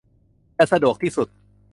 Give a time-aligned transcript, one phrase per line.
[0.57, 1.27] จะสะดวกที่สุด